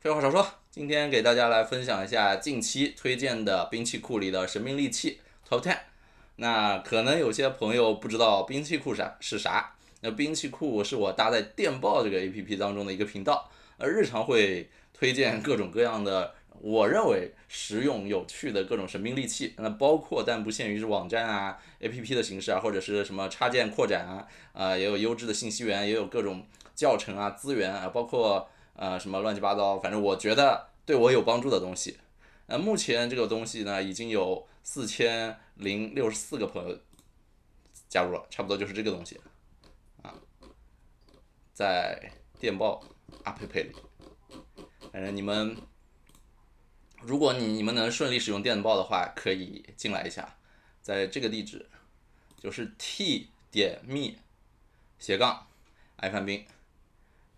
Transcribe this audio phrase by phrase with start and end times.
[0.00, 5.76] 废话少说，今天给大家来分享一下近期推荐的兵器库里的神兵利器 Top Ten。
[6.36, 16.32] 那可能有些朋友不知道兵器库啥是啥，那兵器库是我搭在电报这个 APP 当中的一个频道，呃，日常会推荐各种各样的
[16.62, 28.48] 我认为实用有趣的各种神兵利器，那包括但不限于是网站啊、APP 的形式啊，或者是什么插件扩展啊，啊，也有优质的信息源，也有各种教程啊、资源啊，包括。
[28.74, 31.98] 呃，什么乱七八糟，反正我觉得对我有帮助的东西。
[32.46, 36.78] 呃，目前这个东西呢，已经有四千零六十四个朋友
[37.88, 39.20] 加入了，差不多就是这个东西
[40.02, 40.14] 啊，
[41.52, 42.82] 在电报
[43.24, 43.72] APP 里。
[44.92, 45.56] 反正你们，
[47.02, 50.36] 如果你你们能顺利使用电报的话，可以进来一下，
[50.82, 51.68] 在这个地址，
[52.36, 54.14] 就是 t 点 me
[54.98, 55.46] 斜杠
[55.96, 56.44] 爱范兵。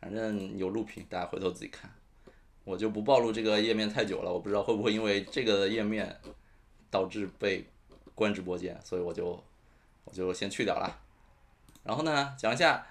[0.02, 1.88] 反正有录屏，大家回头自己看。
[2.65, 6.20] 我就不暴露这个页面太久了，我不知道会不会因为这个页面
[6.91, 7.64] 导致被
[8.12, 9.41] 关直播间，所以我就
[10.05, 11.00] 我就先去掉了。
[11.84, 12.84] 然后呢，讲一下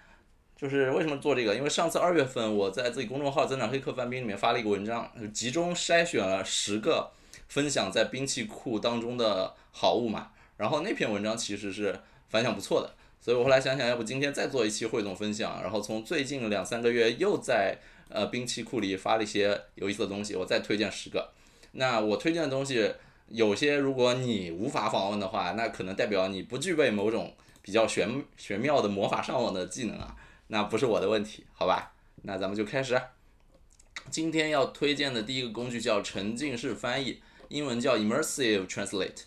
[0.55, 7.11] 就是为什么做这个，因为上次二月份我在自己公众号“增长黑客范冰”里面发了一个文章，集中筛选了十个
[7.49, 10.31] 分享在兵器库当中的好物嘛。
[10.55, 12.95] 然后那篇文章其实是反响不错的。
[13.21, 17.77] 所以我后来想想，要不今天再做一期汇总分享，然后从最近两三个月又在
[18.09, 21.31] 呃兵器库里发了一些有意思的东西，我再推荐十个。
[21.73, 22.91] 那我推荐的东西
[23.27, 30.15] 有些，如果你无法访问的话，那可能代表你不具备某种比较玄玄妙的魔法上网的技能啊，
[30.47, 31.93] 那不是我的问题，好吧？
[32.23, 32.99] 那咱们就开始。
[34.09, 39.25] 今天要推荐的第一个工具叫沉浸式翻译，英文叫 Immersive Translate。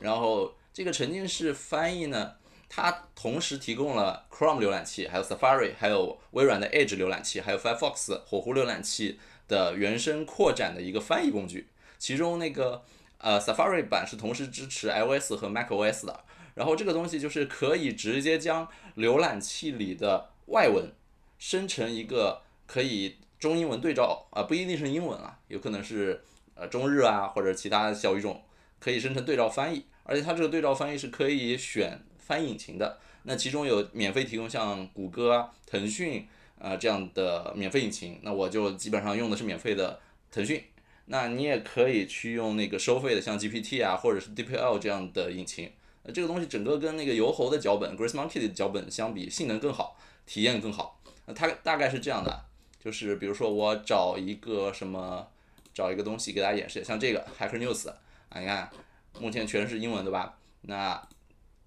[0.00, 2.34] 然后这个沉浸式翻译呢？
[2.72, 9.18] 它同时提供了 Chrome 浏览器，还有 Safari，还有微软的 Edge 浏览器，还有 Firefox 火狐浏览器
[9.48, 11.66] 的原生扩展的一个翻译工具。
[11.98, 12.84] 其中那个
[13.18, 16.20] 呃 Safari 版是同时支持 iOS 和 macOS 的。
[16.54, 20.92] 然后这个东西就是可以直接将浏览器里的外文
[21.38, 26.22] 生成一个可以中英文对照啊，不一定是英文啊，有可能是
[26.54, 28.44] 呃中日啊或者其他小语种，
[28.78, 29.86] 可以生成对照翻译。
[30.04, 32.00] 而且它这个对照翻译是可以选。
[32.20, 36.26] 翻译引擎的，那其中有免费提供像谷歌啊、腾讯
[36.58, 39.98] 啊这样的免费引擎，那我就基本上用的是免费的
[40.30, 40.62] 腾讯。
[41.06, 45.68] 那你也可以去用那个收费的，像 GPT 啊或者是 DPL 这样的引擎。
[46.04, 51.00] 那这个东西整个跟那个油猴的脚本 Grace Monkey 的脚本相比，性能更好，体验更好。
[51.26, 52.44] 那它大概是这样的，
[52.82, 55.26] 就是比如说我找一个什么，
[55.74, 57.96] 找一个东西给大家演示，像这个 Hacker News 啊，
[58.38, 58.70] 你看
[59.18, 60.38] 目前全是英文对吧？
[60.62, 61.02] 那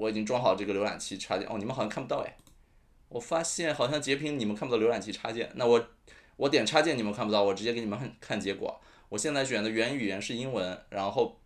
[0.03, 2.37] 我已经装好这个浏览器插件哦，你们好像看不到哎，
[3.07, 5.87] 我发现好像截屏你们看不到浏览器插件，那我
[6.35, 8.79] 我点插件你们看不到，我直接给你们看看结果。
[9.07, 11.39] 我现在选的原语言是英文，然后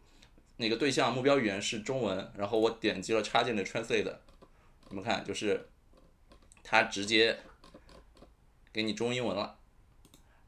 [0.56, 4.12] 那个对象目标语言是中文，然后我点击了插件的 translate，
[4.90, 5.68] 你们看就是
[6.64, 7.38] 它直接
[8.74, 9.60] 给你中英文了。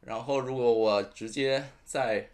[0.02, 2.30] 然后如果我直接再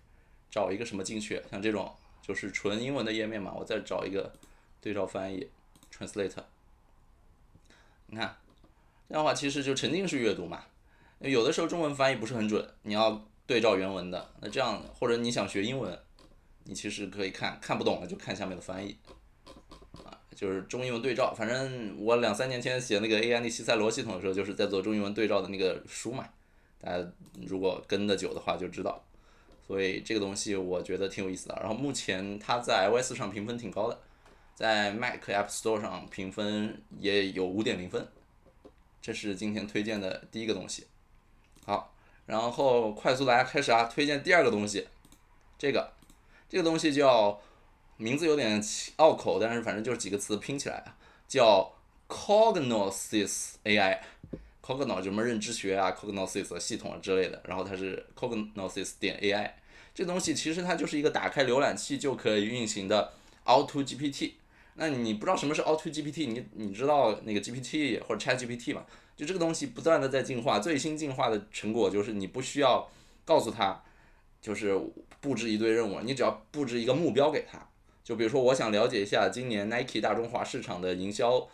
[0.49, 4.31] 找一个什么进去，像这种就是纯英文的页面嘛，我再找一个
[4.79, 5.49] 对照翻译。
[5.97, 6.43] Translate，
[8.07, 8.35] 你看，
[9.07, 10.65] 这样的话其实就沉浸式阅读嘛。
[11.19, 14.29] 有的时候中文翻译不是很准，你要对照原文的。
[14.41, 15.97] 那这样，或者你想学英文，
[16.65, 18.97] 你其实可以看看不懂了就看下面的翻译，
[20.03, 21.33] 啊，就是中英文对照。
[21.33, 26.27] 反正我两三年前写那个 A I D 西塞罗系统的时候，就是在做中英文对照的那个书嘛。
[26.81, 27.09] 大家
[27.47, 29.01] 如果跟的久的话就知道。
[29.65, 31.55] 所以这个东西我觉得挺有意思的。
[31.61, 33.97] 然后目前它在 iOS 上评分挺高的。
[34.55, 38.07] 在 Mac App Store 上评分也有五点零分，
[39.01, 40.87] 这是今天推荐的第一个东西。
[41.65, 41.93] 好，
[42.25, 44.87] 然后快速来开始啊，推荐第二个东西，
[45.59, 45.91] 这个
[46.47, 47.37] 这个东西叫
[47.97, 48.63] 名字有点
[48.95, 50.95] 拗口，但是反正就是几个词拼起来啊，
[51.27, 51.73] 叫
[52.07, 59.51] Cognosis AI，Cognos 什么认知学啊，Cognosis 系统啊之类的，然后它是 Cognosis 点 AI，
[59.93, 63.11] 这东西其实它就是一个打开浏览器就可以运行的
[63.43, 64.35] Auto GPT。
[64.75, 68.85] 那你不知道什么是 Auto GPT，你你知道那个 GPT 或者 Chat GPT 吗？
[69.15, 72.85] 就这个东西不断的在进化，最新进化的成果就是你不需要
[73.23, 73.81] 告诉他，
[74.41, 74.77] 就是
[75.21, 77.65] 布置一堆任务，你只要布置一个目标给他。
[78.03, 81.47] 就比如说我想了解一下今年 Nike 大中华市场的营销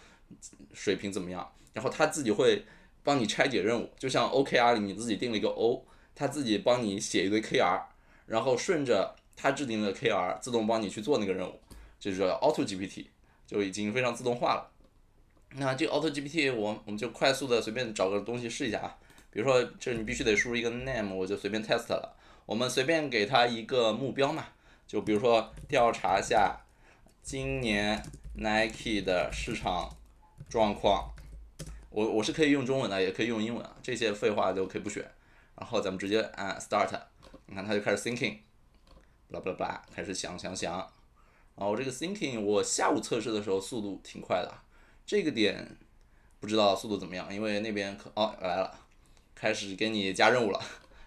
[0.73, 2.65] 水平怎么样，然后他自己会
[3.03, 5.85] 帮你拆解任务，就像 OKR 里你自己定了一个 O，
[6.15, 7.83] 他自己帮你写一堆 KR，
[8.25, 11.59] 然后顺着他制定的 KR 自动帮你去做那个任务。
[12.01, 13.05] 就是 Auto GPT
[13.45, 14.71] 就已经非常自动化了。
[15.51, 18.97] 那这个 Auto GPT 我我们就快速的随便找个东西试一下啊。
[19.29, 22.17] 比如说这你必须得输入一个 name，我就随便 test 了。
[22.47, 24.47] 我们随便给它一个目标嘛，
[24.87, 26.59] 就比如说调查一下
[27.21, 29.95] 今年 Nike 的市场
[30.49, 31.13] 状况。
[31.91, 35.05] 我我是可以用中文的，也可以用英文啊，这些废话就可以不选。
[35.57, 36.89] 然后咱们直接按 Start，
[37.45, 38.37] 你看它就开始 Thinking，
[39.29, 40.89] 巴拉巴拉巴拉，开始想想想。
[41.55, 44.53] 然后这个 Thinking 我下午测试的时候速度挺快的，
[45.05, 45.77] 这个点
[46.39, 48.79] 不知道速度怎么样，因为那边可哦来了，
[49.35, 50.59] 开始给你加任务了，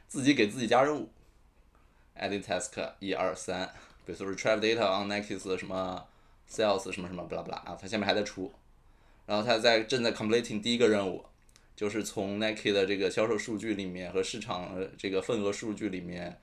[0.06, 1.08] 自己给自己加任务。
[2.16, 3.66] Edit Task 一二三，
[4.06, 6.06] 比如说 Retrieve Data on Nike's 什么
[6.48, 8.52] Sales 什么什么巴拉巴拉啊，它下面还在出。
[9.26, 11.24] 然后他在正在 completing 第一个任务，
[11.74, 16.38] 就是从 Nike 的这个销售数据里面和市场这个份额数据里面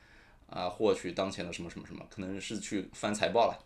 [0.50, 3.63] 啊获取当前的什么什么什么，可能是去翻财报了。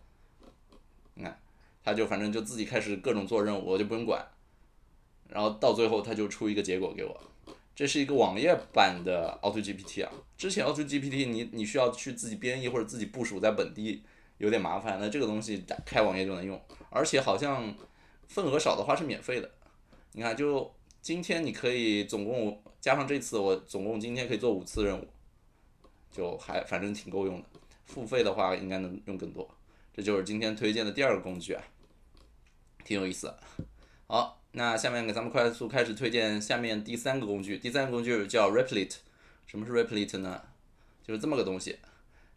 [1.15, 1.37] 你看，
[1.83, 4.25] 他就反正就自己开始各种做任务，我就不用管。
[5.27, 7.19] 然后到最后他就出一个结果给我，
[7.75, 10.11] 这是一个网页版的 AutoGPT 啊。
[10.37, 14.03] 之前 AutoGPT 你你需要去自己编译或者自己部署在本地
[14.37, 17.75] 有点麻烦，那这个东西打开网页就能用，而且好像。
[18.27, 19.47] 份额少的话是免费的，
[20.13, 25.07] 你看，就今天你可以总共加上这次，我总共今天可以做五次任务，
[26.11, 27.47] 就还反正挺够用的。
[27.85, 29.47] 付费的话应该能用更多。
[29.95, 31.63] 这就是今天推荐的第二个工具啊，
[32.83, 33.33] 挺有意思。
[34.07, 37.57] 好，那下面给咱们快速开始推荐下面第三个工具。
[37.57, 38.95] 第三个工具叫 Replit。
[39.45, 40.41] 什么是 Replit 呢？
[41.01, 41.79] 就是这么个东西，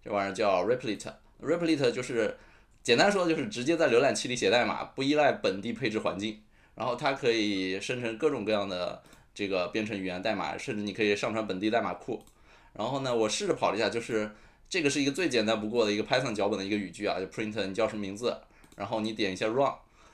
[0.04, 1.12] 这玩意儿叫 Replit。
[1.40, 2.36] Replit 就是。
[2.80, 6.40] 简单说就是直接在浏览器里写代码，不依赖本地配置环境，
[6.74, 9.02] 然后它可以生成各种各样的
[9.34, 12.24] 这个编程语言代码，甚至你可以上传本地代码库。
[12.72, 14.30] 然后呢，我试着跑了一下，就是
[14.68, 18.36] 这个是一个最简单不过的一个 Python 脚本的一个语句啊，就 print 你叫什么名字，
[18.76, 19.72] 然后你点一下 run，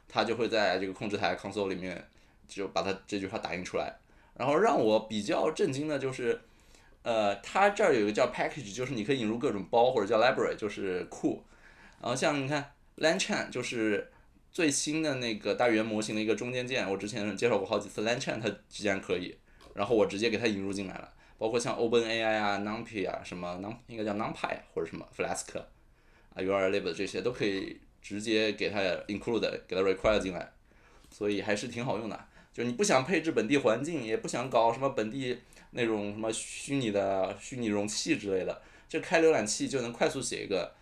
[0.08, 2.06] 它就会在这个控制台 console 里面
[2.46, 3.96] 就把它这句话打印出来。
[4.36, 6.40] 然后让我比较震惊的就是，
[7.02, 11.42] 呃，它这儿有一个叫 package，就是你可以引入各种包或者叫 library，就是库。
[12.00, 14.10] 然后像你看 lanchain 就是
[14.52, 19.36] 最新的那个大语言模型的一个中间件，我之前介绍过好几次 lanchain 它既然可以，
[19.74, 25.66] 然后我直接给它引入进来了，包括像 OpenAI 啊、NumPy 啊、什么 Num 应该叫 NumPy 或者什么 Flask 啊、
[26.36, 30.52] URlib 这些都可以直接给它 include 给它 require 进来，
[31.10, 32.28] 所以还是挺好用的。
[32.52, 35.38] 就你不想配置本地环境，也不想搞什么本地
[35.70, 40.74] 那种什么虚拟的虚拟容器之类的，就开浏览器就能快速写一个。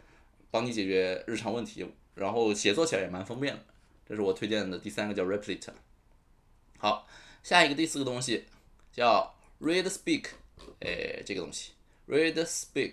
[0.54, 3.64] 帮你解决日常问题，然后协作起来也蛮方便的。
[4.06, 5.66] 这是我推荐的第三个叫 Replit。
[6.76, 7.08] 好，
[7.42, 8.44] 下一个第四个东西
[8.92, 10.26] 叫 ReadSpeak，
[10.80, 11.72] 哎，这个东西
[12.08, 12.92] ReadSpeak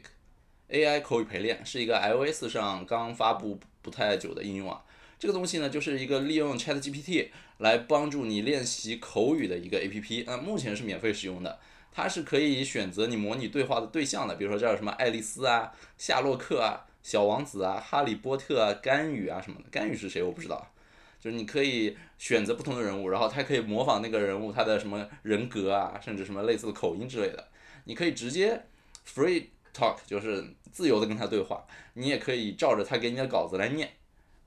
[0.70, 4.84] AI 口语陪练是一个 iOS 上刚发布不太久的应用啊。
[5.18, 10.24] 这个东西呢，就是一个利用 ChatGPT 来帮助你练习口语的一个 APP。
[10.26, 11.60] 那目前是免费使用的，
[11.92, 16.86] 它是可以选择你模拟对话的对象的，比如说这有什么爱丽丝啊、夏洛克啊。
[17.02, 20.70] 小王子啊，哈利波特啊，甘雨啊什么的，甘雨是谁我不知道，
[21.18, 27.48] 就是你可以选择不同的人物，然后他可以模仿那个人物他的什么人格啊，甚至什么类似的口音之类的，
[27.86, 28.66] 你可以直接
[29.08, 33.92] free talk，就是自由的跟他对话，你也可以照着他给你的稿子来念，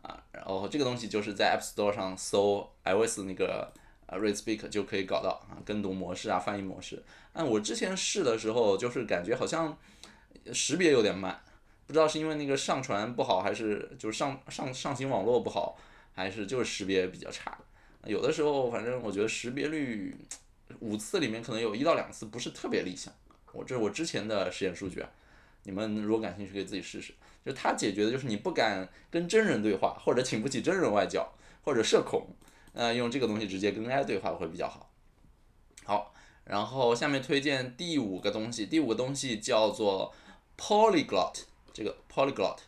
[0.02, 3.72] 啊，然后这个东西就是在 App Store 上搜 iOS 那个
[4.08, 7.02] Read Speak 就可以搞到啊，跟读模式啊，翻译模式，
[7.32, 9.76] 但我之前试的时候就是感觉好像
[10.52, 11.40] 识别有点慢。
[11.84, 15.76] 不知道是因为那个上传不好，还是就是上上上行网络不好，
[16.14, 17.58] 还是就是识别比较差。
[18.06, 20.16] 有的时候反正我觉得识别率
[20.80, 23.12] 五次里面可能有一到两次不是特别理想。
[23.52, 25.08] 我这是我之前的实验数据啊，
[25.64, 27.14] 你们如果感兴趣可以自己试试。
[27.44, 31.32] 就它解决的就是你不敢跟真人对话，或者请不起真人外教，
[31.64, 32.26] 或者社恐，
[32.72, 34.90] 呃，用这个东西直接跟 AI 对话会比较好。
[35.84, 40.14] 好，然后下面推荐第五个东西，第五个东西叫做
[40.56, 41.44] Polyglot。
[41.74, 42.58] 这个 Polyglot，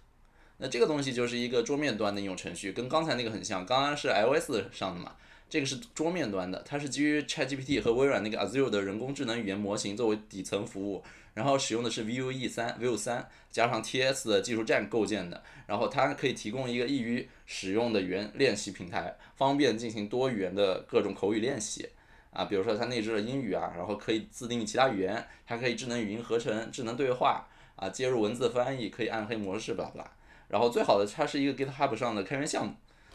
[0.56, 3.66] 那这个东西就是一个桌面端的应用程序，跟刚才那个很像。
[3.66, 5.14] 刚刚是 iOS 上的嘛，
[5.54, 11.00] 这个是桌面端的，它是基于 ChatGPT 和微软那个 Azure 的人工智能语言模型作为底层服务，
[11.32, 21.88] 然后使用的是 Vue 三 Vue 三加上 TS 的技术栈构建的，然后它可以提供一个易于使用的语言练习平台，方便进行多语言的各种口语练习。
[22.32, 27.46] 啊，比如说它内置了英语啊，然后可以自定义其他语言，还可以智能语音合成、智能对话。
[27.76, 30.10] 啊，接入文字翻译可以暗黑模式，巴拉巴拉。
[30.48, 32.74] 然后最好的，它是一个 GitHub 上的开源项目，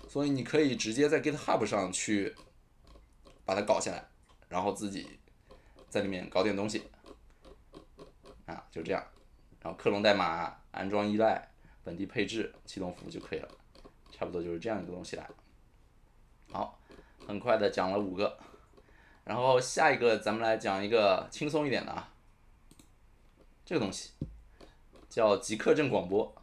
[0.09, 2.35] 所以你可以直接在 GitHub 上去
[3.45, 4.03] 把它搞下来，
[4.49, 5.19] 然后自己
[5.87, 6.83] 在里面搞点东西。
[8.47, 9.01] 啊，就这样。
[9.61, 11.47] 然后克隆代码、安装依赖、
[11.83, 13.47] 本地配置、启动服务就可以了，
[14.11, 15.29] 差不多就是这样一个东西了。
[16.51, 16.79] 好，
[17.27, 18.35] 很快的讲了五个，
[19.23, 22.11] 然后下一个咱们来讲一个轻松一点的啊，
[23.63, 24.11] 这个东西。
[25.07, 26.35] 叫极客镇广播，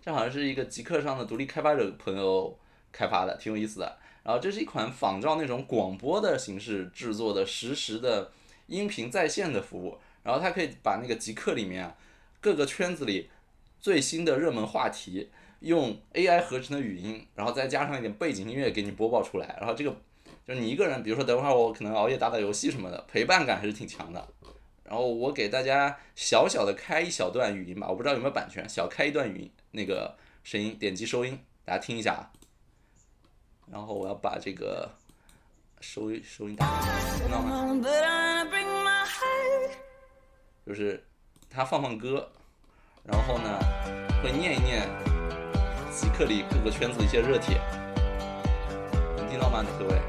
[0.00, 2.56] 这好像是一个极客上的独立开发者朋友
[2.92, 3.98] 开发的，挺有意思的。
[4.22, 8.30] 然后这是一款仿照那种广播的形式制作的实时的
[8.66, 11.94] 音频在线的服务，然后它可以把那个极客里面
[12.40, 13.30] 各个圈子里
[13.80, 15.30] 最新的热门话题，
[15.60, 19.90] 用 AI 合成的语音，然后再加上一点背景音乐给你播报出来，然后这个
[20.46, 24.28] 就是你一个人，比如说等会儿我可能熬夜打打游戏什么的，陪伴感还是挺强的。
[24.84, 32.30] 然后我给大家小小的开一小段语音吧，我不知道有没有版权，小开一段语音那个声音，点击收音，大家听一下啊。
[33.70, 34.90] 然后我要把这个
[35.80, 37.66] 收音收音打开，听到吗？
[40.66, 41.02] 就是
[41.48, 42.28] 他放放歌，
[43.04, 43.58] 然后呢
[44.22, 44.88] 会念一念
[45.90, 47.60] 极客里各个圈子的一些热帖，
[49.16, 50.00] 能听到吗，各位？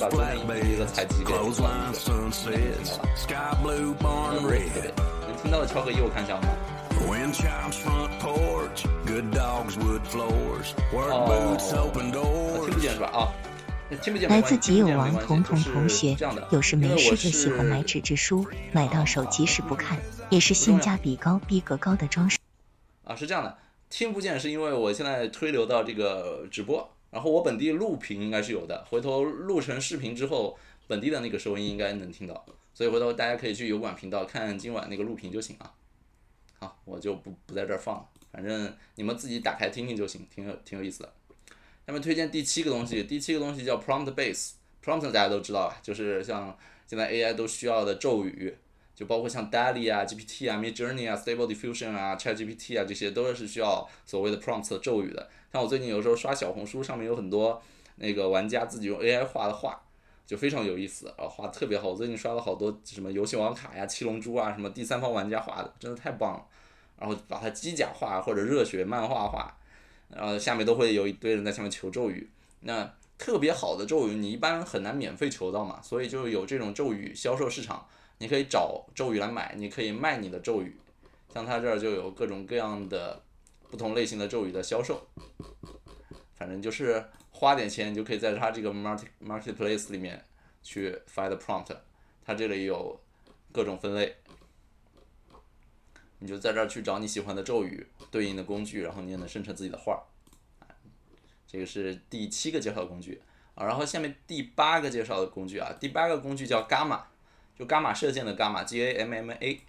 [0.00, 1.60] 把中间一个采集给能听到
[5.28, 6.48] 能听到的敲个一，我看一下好吗？
[7.10, 7.16] 哦，
[12.64, 13.06] 听不见是吧？
[13.08, 13.34] 啊，
[14.00, 14.30] 听不见。
[14.30, 16.16] 来自极有王彤彤同学，
[16.52, 19.98] 有事没事就喜欢买纸质书，买到手即使不看，
[20.30, 22.38] 也是性价比高、逼格高的装饰。
[23.02, 23.58] 啊，是这样的，
[23.90, 26.88] 听不见是因为我现在推流到这个直播。
[27.10, 35.72] 然后我本地录屏应该是有的，回头录成视频之后，本地的那个收音应该能听到，所以回头大家可以去油管频道看今晚那个录屏就行了。
[36.60, 41.12] 好，我就不不在这儿放了，反正你们自己打开听听就行，挺有挺有意思的。
[41.86, 48.54] 下面推荐第七个东西，第七个东西叫 Prompt Base，Prompt 大家都知道啊，就是像现在 AI 都需要的咒语，
[48.94, 55.28] 就包括像 DALL-E 啊、GPT 啊、Midjourney 啊、Stable Diffusion 啊、ChatGPT 啊，这些都是需要所谓的 Prompt 咒语的。
[55.52, 57.60] 像我最近有时候刷小红书，上面有很多
[57.96, 59.82] 那个玩家自己用 AI 画的画，
[60.30, 61.88] 就非常有意思，然后画特别好。
[61.88, 66.46] 我最近刷了好多什么游戏王卡呀、七龙珠啊，什么第三方玩家画的，真的太棒了。
[66.96, 69.52] 然后把它机甲化或者热血漫画化，
[70.08, 72.30] 然后下面都会有一堆人在下面求咒语。
[72.60, 77.84] 那特别好的咒语你一般很难免费求到嘛，所以就有这种咒语销售市场，
[78.18, 80.76] 你可以找咒语来买，你可以卖你的咒语。
[81.34, 83.20] 像它这儿就有各种各样的。
[83.70, 85.00] 不同类型的咒语的销售，
[86.34, 87.04] 反正就是
[87.40, 90.22] 花点钱，你就可以在它这个 market marketplace 里面
[90.62, 91.74] 去 find prompt，
[92.22, 93.00] 它这里有
[93.50, 94.14] 各种分类，
[96.18, 100.04] 你就在这儿去找你喜欢的咒语对应的工具，然后你也能生成自己的画儿。
[101.46, 103.22] 这个是第七个介绍工具
[103.54, 107.06] 啊，然后下面第八个介绍的工具啊，第八个工具叫伽马，
[107.58, 109.60] 就伽马射线的伽马 G A M M A，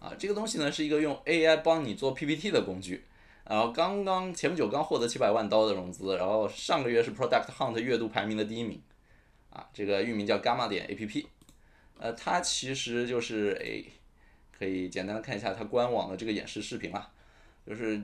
[0.00, 3.04] 啊，这个东西呢是一个用 A I 帮你做 P P T 的工具。
[3.48, 8.78] 然后刚刚前不久刚获得七百万刀的融资，然后上个月是 Product Hunt 月度排名的第一名，
[9.48, 11.26] 啊，这个域名叫 Gamma 点 A P P，
[11.98, 13.86] 呃，它其实就是诶，
[14.58, 17.10] 可以简单的看一下它官网的这个演示视频啊，
[17.66, 18.02] 就是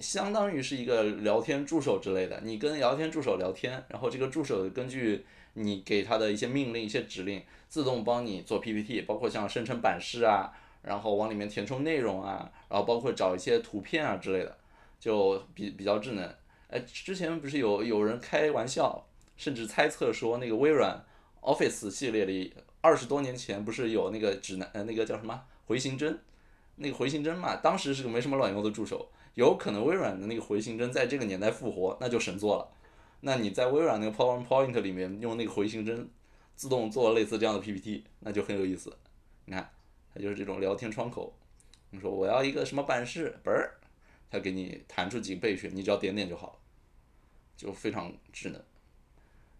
[0.00, 10.50] 相当于是一个聊天助手之类的，你跟聊天助手聊天，然后这个助手根据你给他的一些命令、一些指令，自动帮你做 P P T，包括像生成版式啊，
[10.80, 14.56] 然后往里面填充内容啊，然后包括找一些图片啊之类的。
[14.98, 16.34] 就比比较智能，
[16.68, 21.04] 哎，之前不是有有人开玩笑，甚至猜测说那个微软
[21.42, 26.18] Office 系列里二十多年前不是有那个指南呃那个叫什么回形针，
[26.76, 32.68] 那个回形针嘛，当时是个没什么卵用的助手，有可能微软的那个回形针在这个年代复活，那就神作了。
[33.20, 36.08] 那你在微软那个 PowerPoint 里面用那个回形针
[36.54, 38.96] 自动做类似这样的 PPT，那就很有意思。
[39.46, 39.70] 你看，
[40.14, 41.32] 它就是这种聊天窗口，
[41.90, 43.74] 你说我要一个什么版式，嘣儿。
[44.30, 46.58] 它给你弹出几个备选，你只要点点就好了，
[47.56, 48.60] 就非常智能，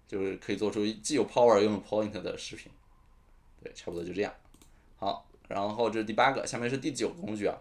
[0.07, 2.71] 就是可以做出既有 power 又有 point 的视频，
[3.63, 4.35] 对，差不多就这样。
[4.97, 7.57] 好，然后这是第八个，下面是第九个工具啊。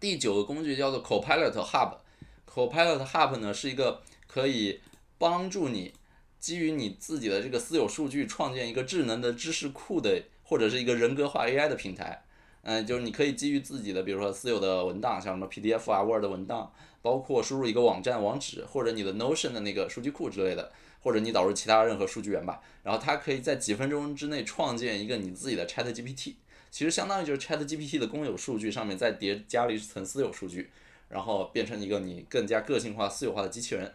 [0.00, 4.80] 第九个工具叫做 Copilot Hub，Copilot Hub 呢是一个可以
[5.16, 5.94] 帮助你
[6.40, 12.24] 基于你自己的这个私有数据创建一个智能的知识库的，或者是一个人格化 AI 的平台。
[12.64, 26.34] 嗯，就是你可以基于自己的，比如说私有的文档，像什么 PDF 啊、Word 文档，包括输入一个网站网址，或者你的 Notion 的那个数据库之类的，或者你导入其他任何数据源吧，然后它可以在几分钟之内创建一个你自己的 Chat GPT，
[26.70, 30.70] 其实相当于就是 Chat GPT 的公有数据上面再叠加了一层私有数据，
[31.08, 33.92] 然后变成一个你更加个性化、私有化的机器人。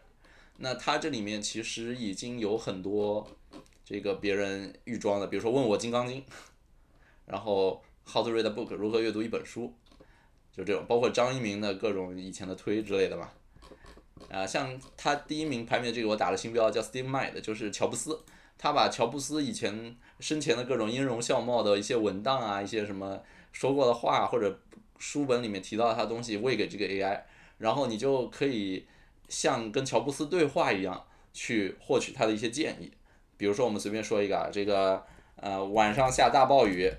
[0.57, 3.25] 那它这里面其实已经有很多
[3.85, 6.19] 这个别人预装的，比如说问我《金刚经》，
[7.27, 7.81] 然后。
[8.09, 8.73] How to read a book？
[8.73, 9.73] 如何阅读一本书？
[10.55, 13.29] 就这种，包括张一鸣的各种以前的推之类的嘛。
[14.29, 18.23] 啊，像他第一名排名的这个，我打了星标，叫 Steve Mind，就是乔布斯。
[18.57, 23.21] 他把乔布斯以前生前的各种音容笑貌的一些文档啊，一些什么
[23.51, 24.59] 说过的话或者
[24.97, 27.21] 书本里面提到他的东西喂给这个 AI，
[27.59, 28.87] 然后你就可以
[29.29, 32.91] 像跟乔布斯对话一样去获取他的一些建议。
[33.37, 36.91] 比如说我们随便说一个啊，这个呃晚上下大暴雨，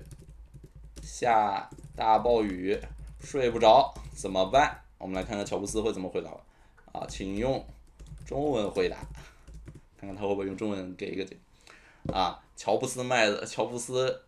[1.11, 2.79] 下大暴雨
[3.19, 4.79] 睡不着怎么办？
[4.99, 6.29] 我们来看看乔布斯会怎么回答
[6.91, 7.65] 啊，请用
[8.27, 8.97] 中文回答，
[9.99, 11.35] 看看他会不会用中文给一个这
[12.13, 14.21] 啊，乔布斯卖的乔布斯。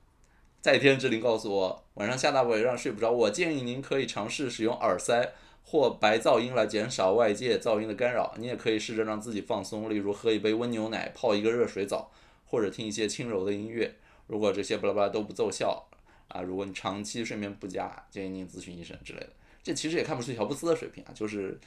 [0.60, 3.12] 在天之灵告诉我，晚上下大暴雨让睡不着。
[3.12, 5.34] 我建议您可以尝试使用耳塞
[5.64, 8.34] 或白噪音来减少外界噪音的干扰。
[8.38, 12.12] 你也可以试着让自己放松，例如喝一杯温牛奶、泡一个热水澡，
[12.48, 13.96] 或者听一些轻柔的音乐。
[14.28, 15.88] 如果这些巴拉巴拉都不奏效
[16.32, 19.30] 啊，如果你长期睡眠不佳，建议您咨询医生之类的。
[19.64, 21.60] 这其实也看不出乔布斯的水平啊，就是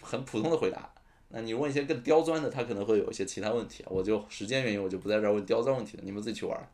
[0.00, 0.90] 很普通的回答。
[1.28, 3.88] 那你问一些更刁钻的，他可能会有一些其他问题啊。
[3.90, 6.70] 我就时间原因，我就不在这儿问刁钻问题了，你们自己去玩。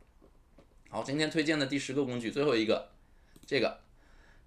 [0.89, 2.91] 好，今天推荐的第十个工具，最后一个，
[3.47, 3.81] 这个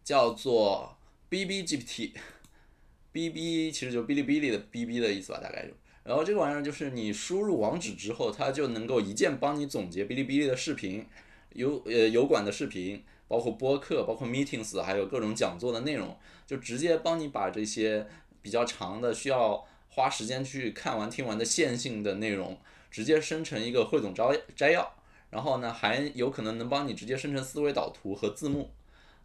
[0.03, 0.97] 叫做
[1.29, 5.73] B B G P T，B B 其实就哔哩哔哩的 B B 的意思吧，大概就。
[6.03, 11.05] 然后这个玩意儿就是你输入网址之后，它就能够一键帮你总结哔哩哔哩的视频、
[11.53, 18.07] 油呃油管的视频，包括播客、包括 Meetings，还有各种讲座的内容，就直接帮你把这些
[18.41, 22.57] 比较长的、需要花时间去看完听完的线性的内容，
[22.89, 24.23] 直接生成一个汇总摘
[24.55, 24.95] 摘要。
[25.29, 28.69] 然后呢，还有可能能帮你直接生成思维导图和字幕。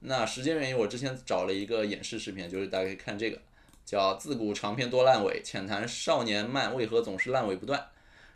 [0.01, 3.41] 那时间原因，我之前找了一个演示视频，就是大家可以看这个，
[3.85, 7.89] 叫“自古长篇多烂尾，浅谈少年漫为何总是烂尾不断”。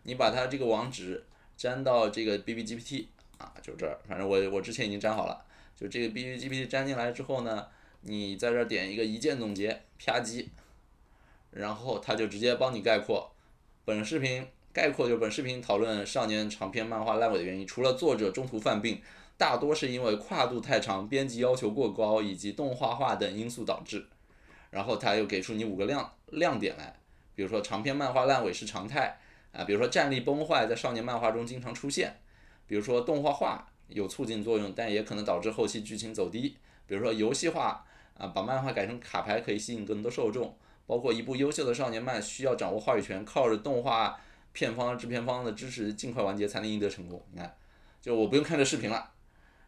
[0.03, 1.25] 你把它这个网址
[1.59, 3.09] 粘到这个 B B G P T
[3.41, 5.45] 啊，就这儿，反正我我之前已经粘好了。
[5.75, 7.67] 就这个 B B G P 粘进来之后呢，
[8.03, 10.47] 你在这儿点一个一键总结，啪叽，
[11.51, 13.33] 然后它就直接帮你概括
[13.85, 14.47] 本视频。
[14.73, 19.03] 概括就本视频讨论少年长篇漫画烂尾的原因，除了作者中途犯病，
[19.37, 24.07] 大多是因为跨度太长、编辑要求过高以及动画化等因素导致。
[24.71, 26.95] 然后他又给出你五个亮亮点来，
[27.35, 29.19] 比如说长篇漫画烂尾是常态
[29.51, 32.21] 啊，比如说战力崩坏在少年漫画中经常出现，
[32.71, 36.57] 比如说动画化有促进作用，但也可能导致后期剧情走低，
[36.87, 37.85] 比如说游戏化
[38.17, 40.57] 啊，把漫画改成卡牌可以吸引更多受众，
[40.87, 44.21] 包括一部优秀的少年漫需要掌握话语权，靠着动画。
[44.53, 47.25] 片方、制片方的支持，尽快完结才能赢得成功。
[47.31, 47.57] 你看，
[48.01, 49.13] 就我不用看这视频了，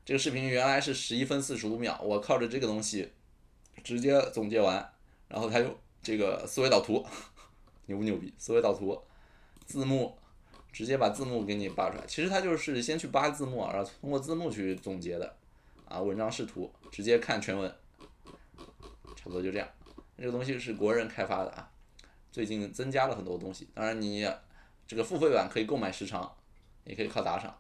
[0.05, 3.13] 这个视频原来是十一分四十五秒，我靠着这个东西
[3.85, 4.93] 直接总结完，
[5.29, 7.07] 然后它有这个思维导图，
[7.87, 8.35] 牛不牛逼？
[8.37, 9.01] 思维导图，
[9.65, 10.19] 字幕，
[10.73, 12.05] 直接把字幕给你扒出来。
[12.07, 15.37] 其实它就是先去扒字幕，然后通过字幕去总结的。
[15.85, 17.73] 啊，文章视图，直接看全文，
[19.15, 19.69] 差不多就这样。
[20.17, 21.71] 这个东西是国人开发的啊，
[22.31, 23.69] 最近增加了很多东西。
[23.75, 24.27] 当然你。
[24.85, 26.31] 这个付费版可以购买时长，
[26.85, 27.57] 也可以靠打赏。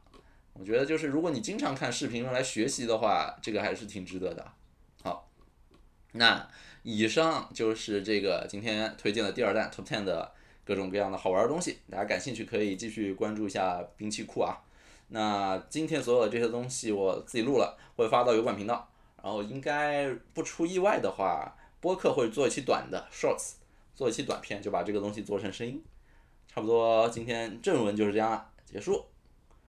[0.52, 4.52] 我觉得就是如果你经常看视频用来学习的话，这个还是挺值得的。
[5.02, 5.30] 好，
[6.12, 6.46] 那
[6.82, 11.78] 以上就是这个今天推荐的第二弹 Top Ten 的各种各样的好玩的东西。
[11.90, 14.58] 大家感兴趣可以继续关注一下兵器库啊。
[15.08, 18.88] 那今天所有的这些东西我自己录了，会发到油管频道。
[19.22, 23.52] 然后应该不出意外的话，播客会做一期短的 Shorts，
[23.94, 25.80] 做一期短片，就把这个东西做成声音。
[26.48, 29.04] 差不多，今天正文就是这样了，结束。